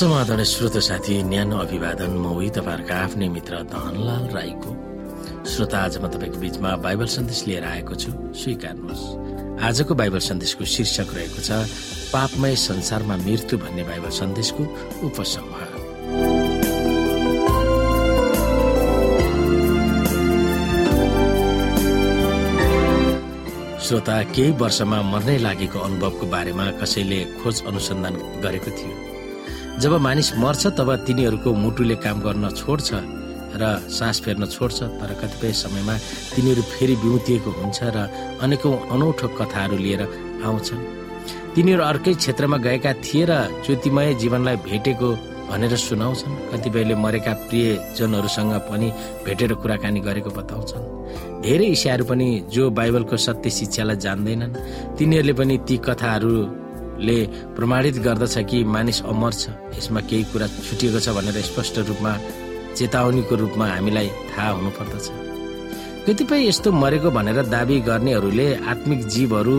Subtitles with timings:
[0.00, 4.70] समाधान श्रोत साथी न्यानो अभिवादन म उही तपाईँहरूका आफ्नै मित्र धनलाल राईको।
[5.44, 11.12] श्रोता आज म तपाईँको बिचमा बाइबल सन्देश लिएर आएको छु। स्वीकार्नुहोस्। आजको बाइबल सन्देशको शीर्षक
[11.12, 11.50] रहेको छ
[12.16, 14.62] पापमय संसारमा मृत्यु भन्ने बाइबल सन्देशको
[15.04, 15.68] उपसंहार।
[23.84, 29.09] श्रोता केही वर्षमा मर्नै लागेको अनुभवको बारेमा कसैले खोज अनुसन्धान गरेको थियो?
[29.80, 32.88] जब मानिस मर्छ तब तिनीहरूको मुटुले काम गर्न छोड्छ
[33.56, 35.94] र सास फेर्न छोड्छ। तर कतिपय समयमा
[36.36, 37.96] तिनीहरू फेरि बिउतिएको हुन्छ र
[38.44, 40.02] अनेकौं अनौठो कथाहरू लिएर
[40.44, 40.80] आउँछन्।
[41.56, 43.32] तिनीहरू अर्कै क्षेत्रमा गएका थिए र
[43.64, 45.08] ज्योतिमय जीवनलाई भेटेको
[45.48, 48.88] भनेर सुनाउँछन्। कतिपयले मरेका प्रियजनहरूसँग पनि
[49.24, 50.84] भेटेर कुराकानी गरेको बताउँछन्।
[51.40, 54.56] धेरै इसाहरू पनि जो बाइबलको सत्य शिक्षालाई जान्दैनन्
[55.00, 55.76] तिनीहरूले पनि ती
[57.00, 59.48] कथाहरूले प्रमाणित गर्दछ कि मानिस अमर छ?
[59.78, 62.12] यसमा केही कुरा छुटिएको छ भनेर स्पष्ट रूपमा
[62.76, 65.06] चेतावनीको रूपमा हामीलाई थाहा हुनुपर्दछ।
[66.06, 69.56] कतिपय यस्तो मरेको भनेर दावी गर्नेहरूले आत्मिक जीवहरू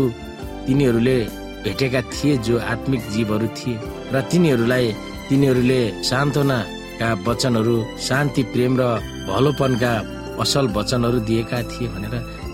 [0.66, 1.17] तिनीहरूले
[1.66, 3.78] भेटेका थिए जो आत्मिक जीवहरू थिए
[4.14, 4.86] र तिनीहरूलाई
[5.30, 8.84] तिनीहरूले सान्त्वनाका वचनहरू शान्ति प्रेम र
[9.28, 9.94] भलोपनका
[10.42, 12.14] असल वचनहरू दिएका थिए भनेर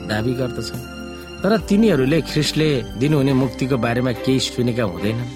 [0.09, 0.96] दावी गर्दछन्।
[1.38, 5.30] तर तिनीहरूले ख्रिस्टले दिनुहुने मुक्तिको बारेमा केही सुनेका हुँदैनन्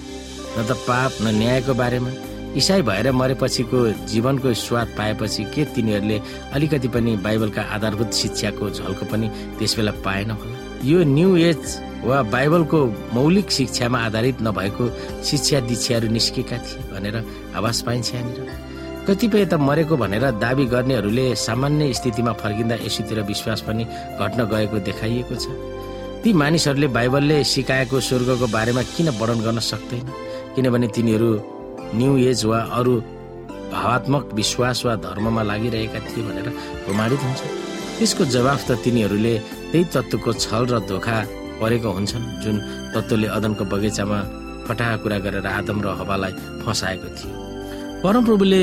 [0.58, 2.10] न त पाप न न्यायको बारेमा।
[2.58, 3.78] इसाई भएर मरेपछिको
[4.10, 6.18] जीवनको स्वाद पाएपछि के तिनीहरूले
[6.52, 9.26] अलिकति पनि बाइबलका आधारभूत शिक्षाको झल्को पनि
[9.58, 10.56] त्यसबेला पाएन होला?
[10.84, 11.62] यो न्यू एज
[12.02, 12.78] वा बाइबलको
[13.14, 14.84] मौलिक शिक्षामा आधारित नभएको
[15.22, 17.16] शिक्षा दीक्षाहरू निस्केका थिए भनेर
[17.56, 18.50] आवाज पाइन्छ यहाँनिर।
[19.06, 23.84] कतिपय त मरेको भनेर दावी गर्नेहरूले सामान्य स्थितिमा फर्किँदा यसुतिर विश्वास पनि
[24.18, 25.46] घट्न गएको देखाइएको छ।
[26.22, 30.06] ती मानिसहरूले बाइबलले सिकाएको स्वर्गको बारेमा किन वर्णन गर्न सक्दैन?
[30.54, 31.30] किनभने तिनीहरू
[31.98, 32.94] न्यू एज वा अरू
[33.74, 36.48] भावात्मक विश्वास वा धर्ममा लागिरहेका थिए भनेर
[36.86, 37.40] प्रमाणित हुन्छ।
[37.98, 39.34] त्यसको जवाफ त तिनीहरूले
[39.70, 41.16] त्यही तत्त्वको छल र धोका
[41.58, 42.56] परेको हुन्छन् जुन
[42.94, 44.18] तत्त्वले अदनको बगैँचामा
[44.66, 47.34] फटाहा कुरा गरेर आदम र हवालाई फसाएको थियो।
[48.02, 48.62] परमप्रभुले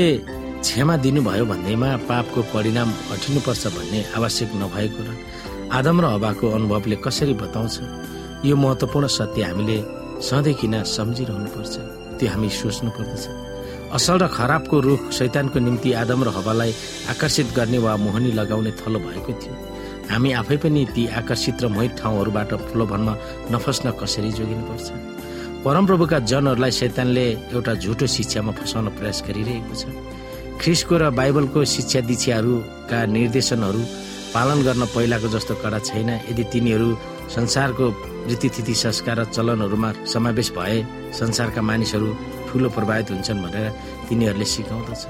[0.64, 5.10] क्षमा दिनुभयो भन्दैमा पापको परिणाम हटिनुपर्छ भन्ने आवश्यक नभएको र
[5.70, 7.74] आदम र हवाको अनुभवले कसरी बताउँछ
[8.44, 9.78] यो महत्वपूर्ण सत्य हामीले
[10.28, 11.74] सधैँ किन सम्झिरहनुपर्छ
[12.18, 13.24] त्यो हामी सोच्नु पर्दछ
[13.96, 16.72] असल र खराबको रुख शैतानको निम्ति आदम र हवालाई
[17.12, 19.54] आकर्षित गर्ने वा मोहनी लगाउने थलो भएको थियो।
[20.10, 23.14] हामी आफै पनि ती आकर्षित र मोहित ठाउँहरूबाट प्रलोभनमा
[23.54, 24.88] नफस्न कसरी जोगिनुपर्छ?
[25.64, 29.82] परमप्रभुका जनहरूलाई शैतानले एउटा झुटो शिक्षामा फसाउन प्रयास गरिरहेको छ।
[30.60, 33.82] ख्रिसको र बाइबलको शिक्षा दीक्षाहरूका निर्देशनहरू
[34.34, 36.88] पालन गर्न पहिलाको जस्तो कडा छैन। यदि तिनीहरू
[37.34, 37.86] संसारको
[38.28, 40.78] रीतिथिति संस्कार र चलनहरूमा समावेश भए
[41.20, 42.08] संसारका मानिसहरू
[42.48, 43.66] ठुलो प्रभावित हुन्छन् भनेर
[44.08, 45.02] तिनीहरूले सिकाउँदछ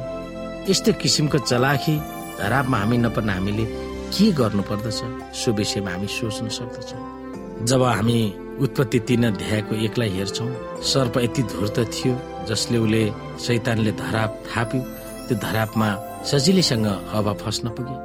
[0.71, 1.97] यस्तो किसिमको चलाखी
[2.41, 3.65] धरापमा हामी नपर्न हामीले
[4.13, 5.01] के गर्नु पर्दछ
[5.41, 8.21] सो विषयमा हामी सोच्न सक्दछौँ। जब हामी
[8.65, 10.51] उत्पत्ति तीन अध्यायको एकलाई हेर्छौँ
[10.91, 12.15] सर्प यति धुर्त थियो
[12.49, 13.03] जसले उसले
[13.45, 14.81] शैतानले धराप थाप्यो
[15.27, 15.89] त्यो धरापमा
[16.31, 17.97] सजिलैसँग अब फस्न पुगे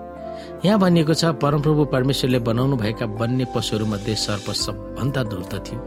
[0.65, 5.79] यहाँ भनिएको छ परमप्रभु परमेश्वरले बनाउनु भएका वन्य पशुहरू मध्ये सर्प सबभन्दा धुर्त थियो।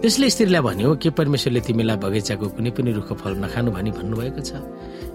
[0.00, 4.52] त्यसले स्त्रीलाई भन्यो के परमेश्वरले तिमीलाई बगैँचाको कुनै पनि रुखको फल नखानु भनी भन्नुभएको छ?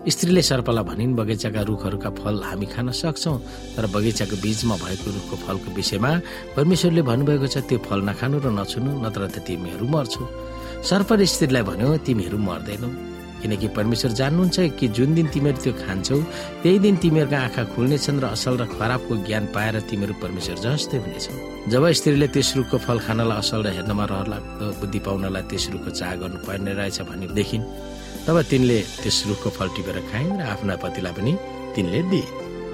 [0.06, 3.38] स्त्रीले सर्पलाई भनिन् बगैँचाका रुखहरूका फल हामी खान सक्छौँ
[3.75, 6.12] तर बगैँचाको बीचमा भएको रुखको फलको विषयमा
[6.56, 10.23] परमेश्वरले भन्नुभएको छ त्यो फल नखानु र नछुनु नत्र त तिमीहरू मर्छौ।
[10.85, 13.15] सर्पले स्त्रीलाई भन्यो तिमीहरू मर्दैनौ।
[13.46, 16.18] किनकि परमेश्वर जान्नुहुन्छ कि जुन दिन तिमीहरू त्यो खान्छौ
[16.62, 21.34] त्यही दिन तिमीहरूका आँखा खुल्नेछन् र असल र खराबको ज्ञान पाएर तिमीहरू परमेश्वर जस्तै हुनेछौ।
[21.70, 26.12] जब स्त्रीले त्यस रुखको फल खानलाई असल र हेर्नमा रहर लाग्दो बुद्धि पाउनलाई रुखको चाह
[26.22, 27.64] गर्नु पर्ने रहेछ भने देखिन्
[28.26, 31.34] तब तिनले त्यस रुखको फल टिपेर खाइन् र आफ्ना पतिलाई पनि
[31.76, 32.28] तिनले दिए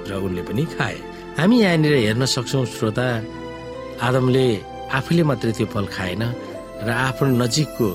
[0.07, 0.97] र उनले पनि खाए।
[1.39, 3.07] हामी यहाँनिर हेर्न सक्छौ श्रोता
[4.07, 4.45] आदमले
[4.97, 6.23] आफूले मात्रै त्यो फल खाएन
[6.87, 7.87] र आफ्नो नजिकको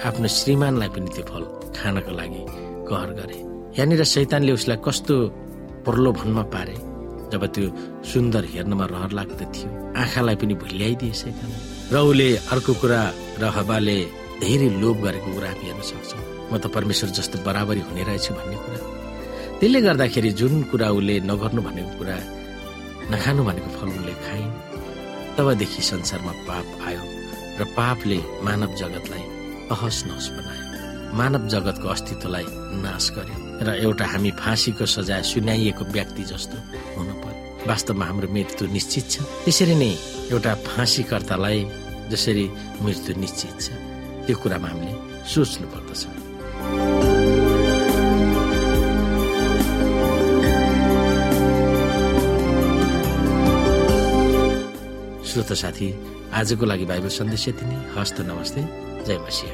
[0.00, 1.44] आफ्नो श्रीमानलाई पनि त्यो फल
[1.76, 2.42] खानको लागि
[2.88, 3.36] कहर गरे।
[3.76, 5.14] यहाँनिर शैतानले उसलाई कस्तो
[5.84, 6.76] प्रलोभनमा पारे
[7.32, 7.66] जब त्यो
[8.10, 9.68] सुन्दर हेर्नमा रहर लाग्दो थियो।
[10.00, 11.50] आँखालाई पनि भुल्याइदिए शैतान।
[11.92, 13.00] र उसले अर्को कुरा
[13.40, 13.96] र हवाले
[14.40, 18.56] धेरै लोभ गरेको कुरा हामी हेर्न सक्छौँ। म त परमेश्वर जस्तो बराबरी हुने रहेछु भन्ने
[18.64, 18.80] कुरा।
[19.60, 22.16] त्यसले गर्दाखेरि जुन कुरा उसले नगर्नु भनेको कुरा
[23.12, 24.52] नखानु भनेको फल उसले खाइन्।
[25.36, 27.02] तबदेखि संसारमा पाप आयो
[27.60, 29.24] र पापले मानव जगतलाई
[29.70, 30.66] अहस नहस बनायो।
[31.18, 32.46] मानव जगतको अस्तित्वलाई
[32.82, 33.36] नाश गर्यो
[33.66, 36.56] र एउटा हामी फाँसीको सजाय सुनाइएको व्यक्ति जस्तो
[36.96, 39.14] हुनु पर्यो। वास्तवमा हाम्रो मृत्यु निश्चित छ।
[39.44, 39.90] त्यसरी नै
[40.32, 41.58] एउटा फाँसीकर्तालाई
[42.10, 42.44] जसरी
[42.82, 43.68] मृत्यु निश्चित छ
[44.26, 44.94] त्यो कुरामा हामीले
[45.30, 46.02] सोच्नु पर्दछ
[55.30, 55.88] श्रोत साथी
[56.34, 59.46] आजको लागि बाइबल सन्देश यति नै। हस्त नमस्ते। 这么些